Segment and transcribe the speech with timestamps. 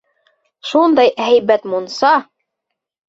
[0.69, 2.15] Шундай һәйбәт мунса.